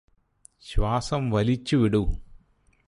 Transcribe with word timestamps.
ശ്വാസം 0.61 1.29
വലിച്ചു 1.29 1.75
വിടൂ 1.77 2.03